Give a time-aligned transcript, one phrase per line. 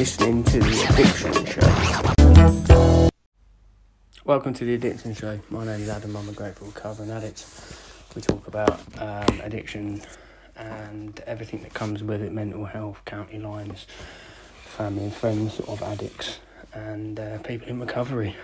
[0.00, 3.10] listening to The Addiction Show.
[4.24, 5.38] Welcome to The Addiction Show.
[5.50, 6.16] My name is Adam.
[6.16, 7.44] I'm a grateful recovering addict.
[8.16, 10.00] We talk about um, addiction
[10.56, 13.86] and everything that comes with it mental health, county lines,
[14.64, 16.38] family and friends of addicts,
[16.72, 18.34] and uh, people in recovery.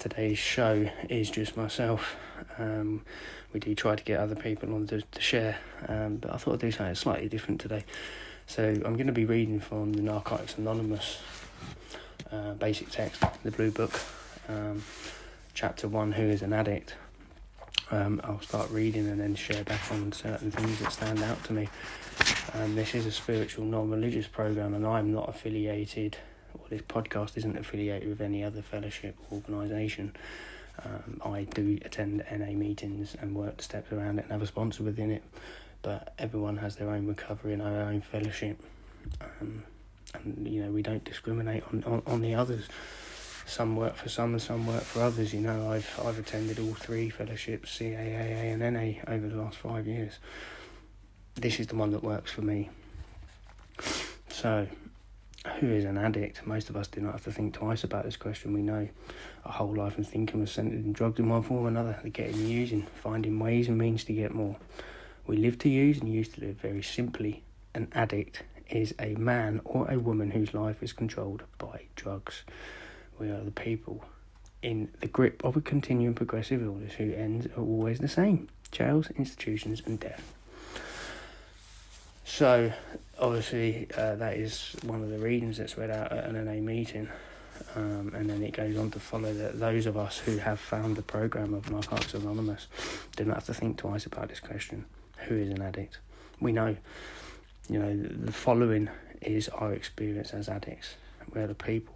[0.00, 2.16] Today's show is just myself.
[2.58, 3.02] Um,
[3.52, 6.54] we do try to get other people on to, to share, um, but I thought
[6.54, 7.84] I'd do something slightly different today.
[8.50, 11.18] So I'm going to be reading from the Narcotics Anonymous
[12.32, 13.92] uh, basic text, the Blue Book,
[14.48, 14.82] um,
[15.54, 16.96] chapter one, Who is an Addict?
[17.92, 21.52] Um, I'll start reading and then share back on certain things that stand out to
[21.52, 21.68] me.
[22.54, 26.16] Um, this is a spiritual, non-religious program, and I'm not affiliated.
[26.54, 30.12] Or this podcast isn't affiliated with any other fellowship or organisation.
[30.84, 34.46] Um, I do attend NA meetings and work the steps around it and have a
[34.46, 35.22] sponsor within it,
[35.82, 38.62] but everyone has their own recovery and their own fellowship.
[39.20, 39.64] Um,
[40.14, 42.68] and you know we don't discriminate on, on, on the others.
[43.46, 45.32] Some work for some and some work for others.
[45.32, 49.56] You know I've I've attended all three fellowships, CA AA and NA, over the last
[49.56, 50.18] five years.
[51.34, 52.70] This is the one that works for me.
[54.28, 54.66] So
[55.58, 56.46] who is an addict?
[56.46, 58.52] Most of us do not have to think twice about this question.
[58.52, 58.88] We know
[59.44, 62.36] our whole life and thinking was centered in drugs in one form or another, getting
[62.36, 64.56] used and using, finding ways and means to get more.
[65.26, 67.42] We live to use and use to live very simply.
[67.74, 72.42] An addict is a man or a woman whose life is controlled by drugs.
[73.18, 74.04] We are the people
[74.62, 79.10] in the grip of a continuing progressive illness whose ends are always the same jails,
[79.16, 80.32] institutions, and death.
[82.24, 82.72] So,
[83.18, 87.08] obviously, uh, that is one of the readings that's read out at an NA meeting.
[87.74, 90.96] Um, and then it goes on to follow that those of us who have found
[90.96, 92.68] the program of Narcotics Anonymous
[93.16, 94.86] do not have to think twice about this question
[95.26, 95.98] who is an addict?
[96.40, 96.76] We know,
[97.68, 98.88] you know, the following
[99.20, 100.94] is our experience as addicts.
[101.34, 101.94] We are the people.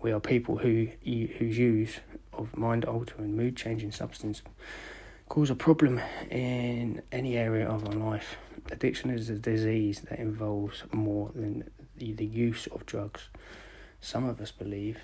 [0.00, 1.96] We are people who whose use
[2.32, 4.42] of mind altering, mood changing substance
[5.28, 6.00] cause a problem
[6.30, 8.36] in any area of our life.
[8.70, 13.28] Addiction is a disease that involves more than the, the use of drugs.
[14.00, 14.98] Some of us believe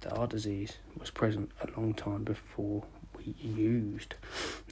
[0.00, 2.84] that our disease was present a long time before
[3.40, 4.14] used.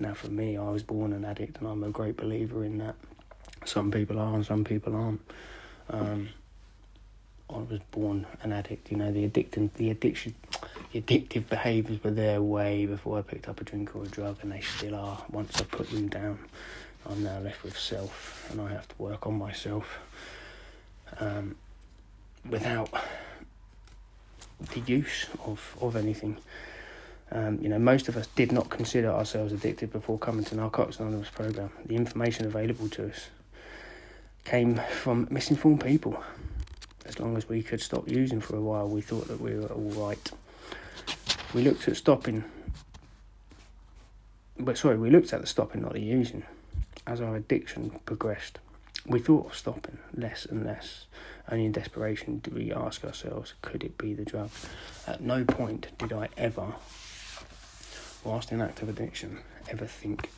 [0.00, 2.94] Now, for me, I was born an addict, and I'm a great believer in that.
[3.64, 5.20] Some people are, and some people aren't.
[5.90, 6.28] Um,
[7.50, 8.90] I was born an addict.
[8.90, 10.34] You know, the addicting, the addiction,
[10.92, 14.38] the addictive behaviours were there way before I picked up a drink or a drug,
[14.42, 15.24] and they still are.
[15.30, 16.38] Once I put them down,
[17.08, 19.98] I'm now left with self, and I have to work on myself.
[21.20, 21.56] Um,
[22.48, 22.90] without
[24.72, 26.36] the use of, of anything.
[27.34, 31.00] Um, you know, most of us did not consider ourselves addicted before coming to Narcotics
[31.00, 31.70] Anonymous program.
[31.84, 33.28] The information available to us
[34.44, 36.22] came from misinformed people.
[37.06, 39.66] As long as we could stop using for a while, we thought that we were
[39.66, 40.30] all right.
[41.52, 42.44] We looked at stopping,
[44.58, 46.44] but sorry, we looked at the stopping, not the using.
[47.04, 48.60] As our addiction progressed,
[49.06, 51.06] we thought of stopping less and less.
[51.50, 54.50] Only in desperation did we ask ourselves, could it be the drug?
[55.06, 56.74] At no point did I ever,
[58.24, 59.38] whilst in active addiction,
[59.70, 60.28] ever think,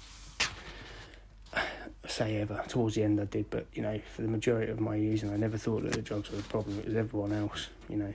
[2.06, 4.96] say ever, towards the end I did, but you know, for the majority of my
[4.96, 7.96] using, I never thought that the drugs were the problem, it was everyone else, you
[7.96, 8.12] know.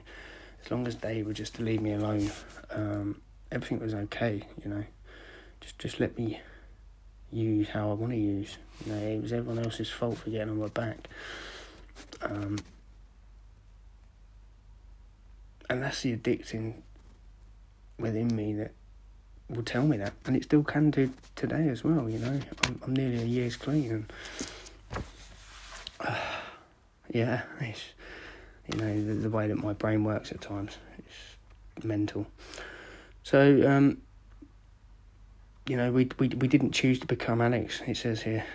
[0.63, 2.29] As long as they were just to leave me alone,
[2.69, 3.19] um,
[3.51, 4.83] everything was okay, you know.
[5.59, 6.39] Just, just let me
[7.31, 8.57] use how I want to use.
[8.85, 11.07] You know, it was everyone else's fault for getting on my back.
[12.21, 12.57] Um,
[15.69, 16.73] and that's the addicting
[17.97, 18.73] within me that
[19.51, 22.09] will tell me that, and it still can do today as well.
[22.09, 24.13] You know, I'm, I'm nearly a year's clean, and
[25.99, 26.15] uh,
[27.13, 27.83] yeah, it's
[28.71, 32.27] you know the, the, way that my brain works at times, it's mental.
[33.23, 34.01] So um,
[35.67, 37.81] you know, we we we didn't choose to become addicts.
[37.85, 38.45] It says here.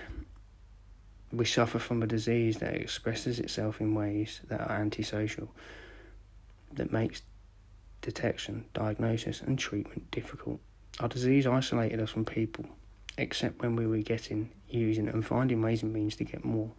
[1.33, 5.51] We suffer from a disease that expresses itself in ways that are antisocial,
[6.73, 7.23] that makes
[8.01, 10.61] detection, diagnosis, and treatment difficult.
[10.99, 12.65] Our disease isolated us from people,
[13.19, 16.71] except when we were getting, using, and finding ways and means to get more.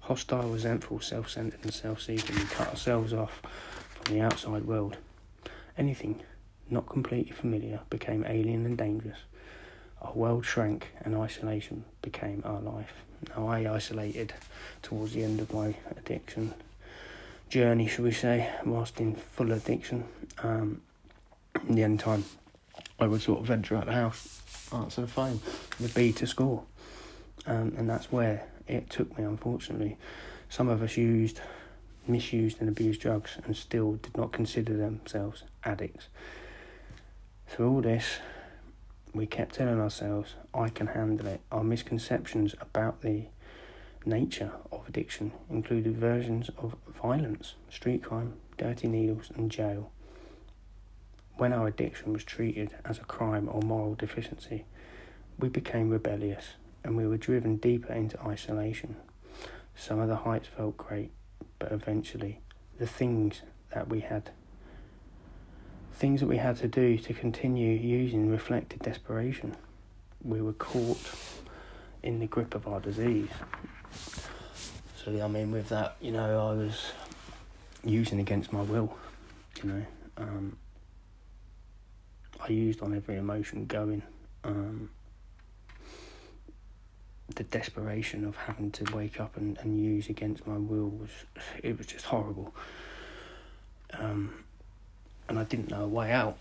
[0.00, 3.40] Hostile, resentful, self centered, and self seeking, we cut ourselves off
[3.90, 4.98] from the outside world.
[5.78, 6.20] Anything
[6.68, 9.18] not completely familiar became alien and dangerous.
[10.02, 12.92] Our world shrank, and isolation became our life.
[13.30, 14.34] Now, I isolated
[14.82, 16.52] towards the end of my addiction
[17.48, 20.04] journey, should we say, whilst in full addiction.
[20.42, 20.82] Um,
[21.68, 22.24] in the end time,
[22.98, 24.42] I would sort of venture out the house,
[24.72, 25.40] answer the phone,
[25.80, 26.62] the B to score.
[27.46, 29.96] Um, and that's where it took me, unfortunately.
[30.48, 31.40] Some of us used,
[32.06, 36.08] misused and abused drugs and still did not consider themselves addicts.
[37.48, 38.18] Through all this,
[39.14, 41.40] we kept telling ourselves, I can handle it.
[41.50, 43.26] Our misconceptions about the
[44.04, 49.90] nature of addiction included versions of violence, street crime, dirty needles, and jail.
[51.36, 54.64] When our addiction was treated as a crime or moral deficiency,
[55.38, 58.96] we became rebellious and we were driven deeper into isolation.
[59.74, 61.10] Some of the heights felt great,
[61.58, 62.40] but eventually
[62.78, 63.42] the things
[63.72, 64.30] that we had
[65.94, 69.54] things that we had to do to continue using reflected desperation.
[70.24, 71.00] We were caught
[72.02, 73.28] in the grip of our disease.
[74.96, 76.92] So I mean with that, you know, I was
[77.84, 78.96] using against my will,
[79.62, 79.86] you know.
[80.16, 80.56] Um,
[82.42, 84.02] I used on every emotion going.
[84.44, 84.90] Um,
[87.34, 91.10] the desperation of having to wake up and, and use against my will was
[91.62, 92.54] it was just horrible.
[93.94, 94.44] Um,
[95.28, 96.36] and I didn't know a way out.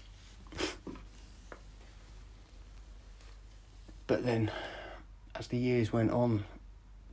[4.08, 4.52] but then,
[5.36, 6.44] as the years went on,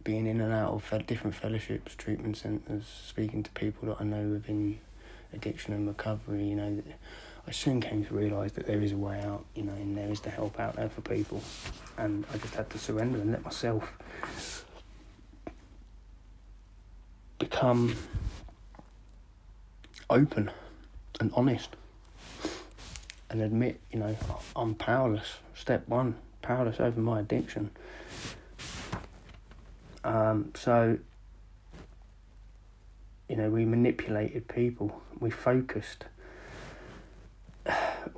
[0.03, 4.29] being in and out of different fellowships, treatment centres, speaking to people that I know
[4.29, 4.81] within
[5.33, 6.83] addiction and recovery, you know,
[7.49, 10.11] I soon came to realise that there is a way out, you know, and there
[10.11, 11.43] is the help out there for people.
[11.97, 13.97] And I just had to surrender and let myself
[17.39, 17.97] become
[20.11, 20.51] open
[21.21, 21.71] and honest
[23.31, 24.15] and admit, you know,
[24.55, 25.39] I'm powerless.
[25.55, 27.71] Step one, powerless over my addiction.
[30.05, 30.99] Um, so,
[33.27, 36.05] you know, we manipulated people, we focused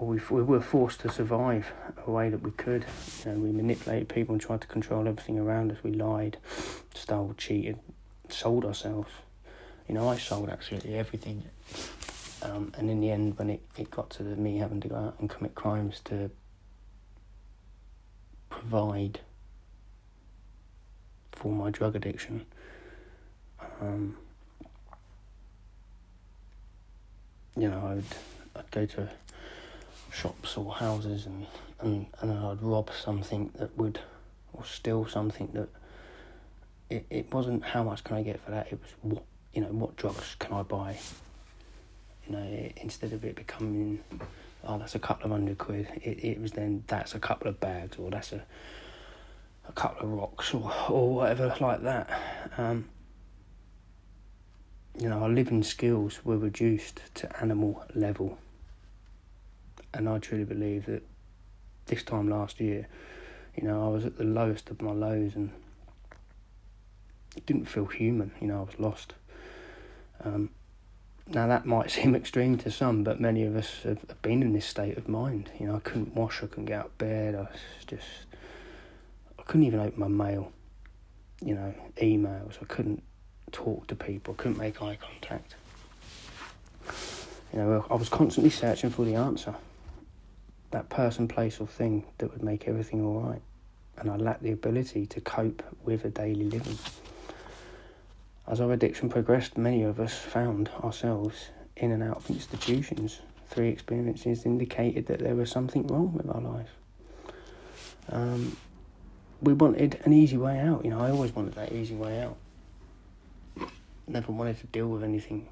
[0.06, 1.72] we, we were forced to survive
[2.06, 2.84] a way that we could.
[3.24, 5.78] You know, we manipulated people and tried to control everything around us.
[5.82, 6.38] We lied,
[6.94, 7.78] stole, cheated,
[8.28, 9.10] sold ourselves.
[9.88, 11.42] You know, I sold absolutely everything.
[12.42, 15.16] Um, and in the end, when it, it got to me having to go out
[15.20, 16.30] and commit crimes to
[18.48, 19.20] provide
[21.32, 22.46] for my drug addiction,
[23.80, 24.16] um,
[27.56, 29.10] you know, I'd, I'd go to
[30.20, 31.46] shops or houses and,
[31.80, 33.98] and, and I'd rob something that would,
[34.52, 35.68] or steal something that,
[36.90, 39.22] it, it wasn't how much can I get for that, it was what,
[39.54, 40.98] you know, what drugs can I buy?
[42.26, 44.00] You know, it, instead of it becoming,
[44.64, 47.58] oh, that's a couple of hundred quid, it, it was then, that's a couple of
[47.58, 48.42] bags or that's a,
[49.68, 52.20] a couple of rocks or, or whatever like that.
[52.58, 52.86] Um,
[54.98, 58.36] you know, our living skills were reduced to animal level
[59.92, 61.02] and I truly believe that
[61.86, 62.86] this time last year,
[63.56, 65.50] you know, I was at the lowest of my lows and
[67.36, 68.32] it didn't feel human.
[68.40, 69.14] You know, I was lost.
[70.24, 70.50] Um,
[71.26, 74.66] now that might seem extreme to some, but many of us have, been in this
[74.66, 75.50] state of mind.
[75.58, 77.34] You know, I couldn't wash, I couldn't get out of bed.
[77.34, 78.06] I was just,
[79.38, 80.52] I couldn't even open my mail.
[81.42, 82.58] You know, emails.
[82.60, 83.02] I couldn't
[83.50, 84.34] talk to people.
[84.38, 85.54] I couldn't make eye contact.
[87.52, 89.54] You know, I was constantly searching for the answer
[90.70, 93.42] that person, place, or thing that would make everything all right.
[93.96, 96.78] And I lacked the ability to cope with a daily living.
[98.46, 103.20] As our addiction progressed, many of us found ourselves in and out of institutions.
[103.48, 106.70] Three experiences indicated that there was something wrong with our life.
[108.08, 108.56] Um,
[109.42, 110.84] we wanted an easy way out.
[110.84, 112.36] You know, I always wanted that easy way out.
[114.06, 115.48] Never wanted to deal with anything.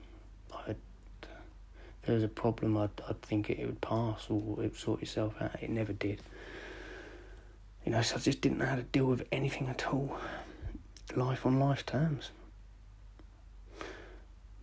[0.53, 0.75] I
[2.09, 5.35] there was a problem, I'd, I'd think it, would pass or it would sort itself
[5.43, 5.63] out.
[5.63, 6.23] It never did.
[7.85, 10.17] You know, so I just didn't know how to deal with anything at all.
[11.15, 12.31] Life on life terms.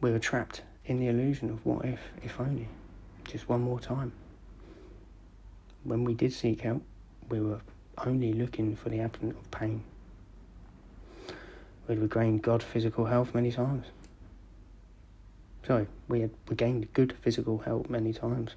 [0.01, 2.67] We were trapped in the illusion of what if, if only.
[3.25, 4.11] Just one more time.
[5.83, 6.81] When we did seek help,
[7.29, 7.61] we were
[8.03, 9.83] only looking for the absence of pain.
[11.87, 13.85] We'd regained God physical health many times.
[15.65, 18.51] Sorry, we had regained good physical health many times,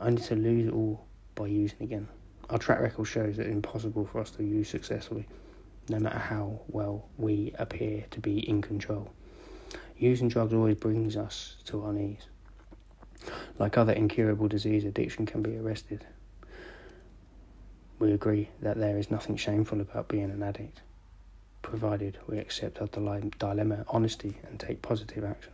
[0.00, 2.06] only to lose it all by using again.
[2.50, 5.26] Our track record shows that it's impossible for us to use successfully,
[5.88, 9.10] no matter how well we appear to be in control.
[9.96, 12.26] Using drugs always brings us to our knees.
[13.58, 16.06] Like other incurable disease, addiction can be arrested.
[17.98, 20.80] We agree that there is nothing shameful about being an addict,
[21.60, 25.52] provided we accept our dilemma honesty and take positive action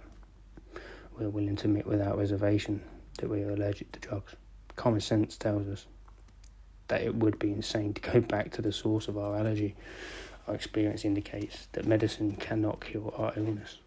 [1.19, 2.83] we're willing to admit without reservation
[3.19, 4.35] that we are allergic to drugs.
[4.77, 5.87] Common sense tells us
[6.89, 9.75] that it would be insane to go back to the source of our allergy.
[10.49, 13.79] Our experience indicates that medicine cannot cure our illness.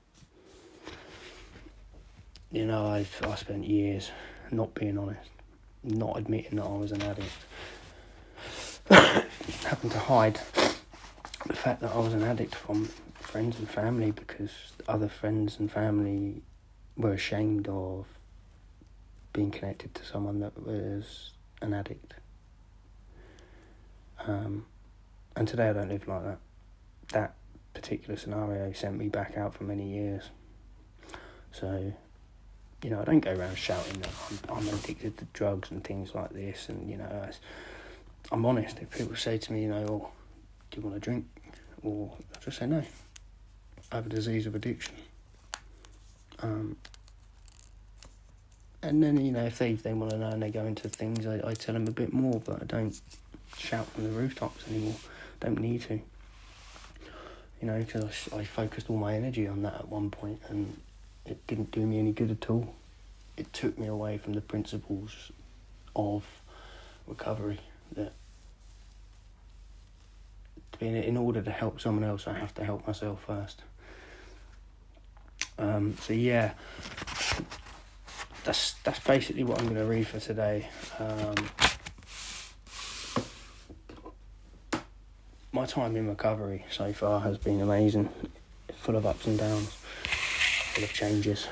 [2.52, 4.12] you know, I I spent years
[4.52, 5.30] not being honest,
[5.84, 7.32] not admitting that I was an addict,
[8.90, 10.40] having to hide
[11.46, 12.86] the fact that I was an addict from
[13.20, 14.52] friends and family because
[14.88, 16.42] other friends and family
[16.98, 18.06] were ashamed of
[19.34, 22.16] being connected to someone that was an addict.
[24.26, 24.66] Um,
[25.36, 26.40] and today I don't live like that.
[27.10, 27.36] That
[27.74, 30.24] particular scenario sent me back out for many years.
[31.52, 31.94] So,
[32.84, 34.10] you know, I don't go around shouting that
[34.50, 36.70] I'm, I'm addicted to drugs and things like this.
[36.70, 37.32] And, you know, I,
[38.32, 38.80] I'm honest.
[38.80, 40.10] If people say to me, you know, oh,
[40.72, 41.26] do you want a drink?
[41.84, 42.84] Or I just say no.
[43.92, 44.96] I have a disease of addiction.
[46.42, 46.78] Um,
[48.82, 50.88] and then, you know, if they, if they want to know and they go into
[50.88, 53.00] things, I, I tell them a bit more, but I don't
[53.58, 54.96] shout from the rooftops anymore.
[55.40, 56.00] Don't need to.
[57.62, 60.78] You know, because I, I focused all my energy on that at one point and
[61.26, 62.76] it didn't do me any good at all.
[63.36, 65.32] It took me away from the principles
[65.96, 66.24] of
[67.08, 67.60] recovery
[67.94, 68.14] that
[70.80, 73.64] in, in order to help someone else, I have to help myself first.
[75.60, 76.52] Um, so yeah,
[78.44, 80.70] that's that's basically what I'm going to read for today.
[81.00, 81.36] Um,
[85.52, 88.10] my time in recovery so far has been amazing,
[88.74, 91.48] full of ups and downs, full of changes,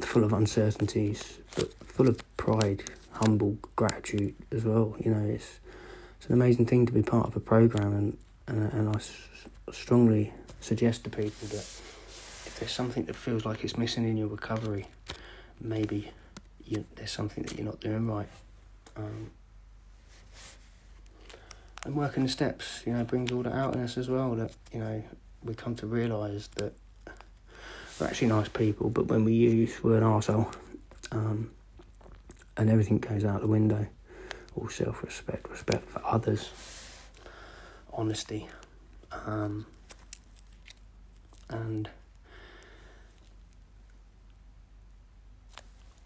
[0.00, 4.96] full of uncertainties, but full of pride, humble gratitude as well.
[5.00, 5.58] You know, it's
[6.18, 9.16] it's an amazing thing to be part of a program, and and, and I s-
[9.72, 11.66] strongly suggest to people that
[12.54, 14.86] if there's something that feels like it's missing in your recovery,
[15.60, 16.12] maybe
[16.64, 18.28] you, there's something that you're not doing right.
[18.96, 19.32] Um,
[21.84, 24.36] and working the steps, you know, brings all that out in us as well.
[24.36, 25.02] That you know,
[25.42, 26.72] we come to realise that
[27.98, 30.54] we're actually nice people, but when we use, we're an arsehole.
[31.10, 31.50] Um,
[32.56, 33.84] and everything goes out the window.
[34.54, 36.50] All self respect, respect for others,
[37.92, 38.46] honesty,
[39.26, 39.66] um,
[41.48, 41.90] and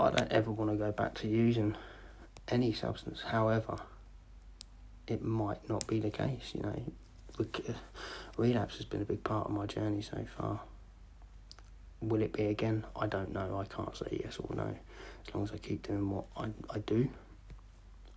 [0.00, 1.76] I don't ever want to go back to using
[2.48, 3.22] any substance.
[3.22, 3.78] However,
[5.06, 6.52] it might not be the case.
[6.54, 7.46] You know,
[8.36, 10.60] relapse has been a big part of my journey so far.
[12.00, 12.84] Will it be again?
[12.94, 13.58] I don't know.
[13.58, 14.76] I can't say yes or no.
[15.26, 17.08] As long as I keep doing what I, I do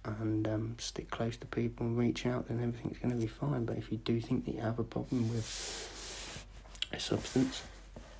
[0.03, 3.65] and um, stick close to people and reach out, then everything's going to be fine.
[3.65, 7.63] But if you do think that you have a problem with a substance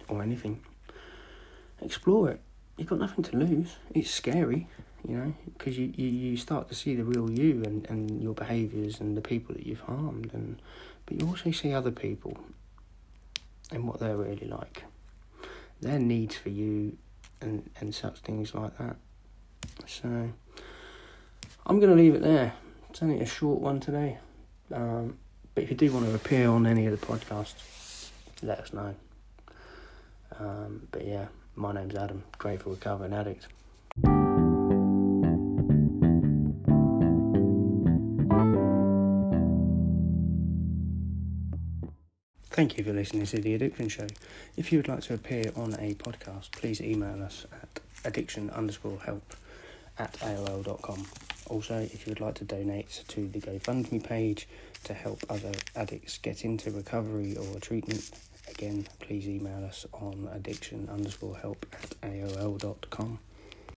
[0.07, 0.61] or anything,
[1.81, 2.41] explore it.
[2.77, 3.75] You've got nothing to lose.
[3.93, 4.67] It's scary,
[5.07, 8.33] you know, because you, you, you start to see the real you and, and your
[8.33, 10.61] behaviours and the people that you've harmed, and
[11.05, 12.37] but you also see other people
[13.71, 14.83] and what they're really like,
[15.79, 16.97] their needs for you,
[17.41, 18.95] and, and such things like that.
[19.85, 20.29] So
[21.65, 22.53] I'm going to leave it there.
[22.89, 24.17] It's only a short one today.
[24.73, 25.17] Um,
[25.53, 28.09] but if you do want to appear on any of the podcasts,
[28.41, 28.95] let us know.
[30.39, 33.47] Um, but yeah, my name's Adam, grateful recovering addict.
[42.49, 44.07] Thank you for listening to The Addiction Show.
[44.57, 48.99] If you would like to appear on a podcast, please email us at addiction underscore
[48.99, 49.35] help
[49.97, 51.07] at AOL.com.
[51.47, 54.47] Also, if you would like to donate to the GoFundMe page
[54.83, 58.11] to help other addicts get into recovery or treatment,
[58.47, 63.19] again, please email us on addiction underscore help at AOL.com.